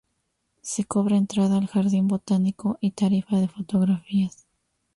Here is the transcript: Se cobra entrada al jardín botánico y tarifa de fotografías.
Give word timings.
Se 0.63 0.83
cobra 0.83 1.15
entrada 1.15 1.59
al 1.59 1.67
jardín 1.67 2.07
botánico 2.07 2.79
y 2.81 2.89
tarifa 2.89 3.37
de 3.37 3.47
fotografías. 3.47 4.47